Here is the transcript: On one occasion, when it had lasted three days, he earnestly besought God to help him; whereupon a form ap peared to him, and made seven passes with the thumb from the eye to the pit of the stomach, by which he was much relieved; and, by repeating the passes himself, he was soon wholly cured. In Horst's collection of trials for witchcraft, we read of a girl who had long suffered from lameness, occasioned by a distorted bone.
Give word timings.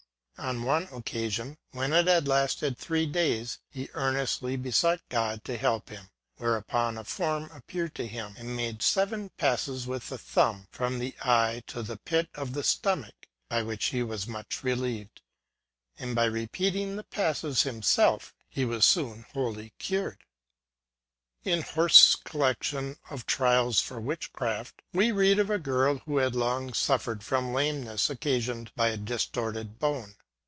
On 0.37 0.63
one 0.63 0.89
occasion, 0.91 1.59
when 1.69 1.93
it 1.93 2.07
had 2.07 2.27
lasted 2.27 2.75
three 2.75 3.05
days, 3.05 3.59
he 3.69 3.89
earnestly 3.93 4.55
besought 4.57 4.99
God 5.07 5.43
to 5.45 5.55
help 5.55 5.89
him; 5.89 6.09
whereupon 6.37 6.97
a 6.97 7.03
form 7.03 7.47
ap 7.53 7.67
peared 7.67 7.93
to 7.93 8.07
him, 8.07 8.33
and 8.39 8.55
made 8.55 8.81
seven 8.81 9.29
passes 9.37 9.85
with 9.85 10.09
the 10.09 10.17
thumb 10.17 10.67
from 10.71 10.97
the 10.97 11.13
eye 11.21 11.61
to 11.67 11.83
the 11.83 11.95
pit 11.95 12.27
of 12.33 12.53
the 12.55 12.63
stomach, 12.63 13.27
by 13.49 13.61
which 13.61 13.87
he 13.89 14.01
was 14.01 14.25
much 14.25 14.63
relieved; 14.63 15.21
and, 15.99 16.15
by 16.15 16.25
repeating 16.25 16.95
the 16.95 17.03
passes 17.03 17.61
himself, 17.61 18.33
he 18.49 18.65
was 18.65 18.83
soon 18.83 19.27
wholly 19.33 19.73
cured. 19.77 20.23
In 21.43 21.61
Horst's 21.61 22.15
collection 22.15 22.97
of 23.11 23.27
trials 23.27 23.79
for 23.79 24.01
witchcraft, 24.01 24.81
we 24.91 25.11
read 25.11 25.37
of 25.37 25.51
a 25.51 25.59
girl 25.59 25.99
who 25.99 26.17
had 26.17 26.35
long 26.35 26.73
suffered 26.73 27.21
from 27.23 27.53
lameness, 27.53 28.09
occasioned 28.09 28.71
by 28.75 28.87
a 28.87 28.97
distorted 28.97 29.77
bone. 29.77 30.15